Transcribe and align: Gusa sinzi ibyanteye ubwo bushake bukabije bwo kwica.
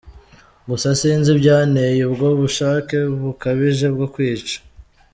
Gusa 0.69 0.89
sinzi 1.01 1.29
ibyanteye 1.35 2.01
ubwo 2.09 2.27
bushake 2.39 2.95
bukabije 3.21 3.87
bwo 3.95 4.07
kwica. 4.13 4.57